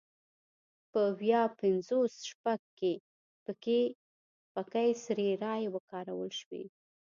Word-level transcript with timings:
په 0.91 1.01
ویا 1.21 1.43
پینځوس 1.59 2.13
شپږ 2.29 2.61
کې 2.79 2.93
پکې 4.53 4.85
سري 5.03 5.29
رایې 5.43 5.67
وکارول 5.75 6.29
شوې. 6.39 6.63